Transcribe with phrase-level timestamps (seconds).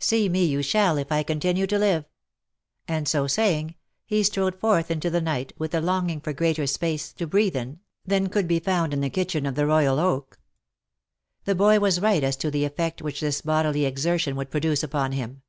[0.00, 2.06] See me you shall, if I continue to live;"
[2.88, 4.24] and so saying, he.
[4.24, 8.28] strode forth into the night, with a longing for greater space to breathe in, than
[8.28, 10.40] could be found in the kitchen of the Royal oak.
[11.44, 15.12] The boy was right as to the effect which this bodily exertion would produce upon
[15.12, 15.42] him.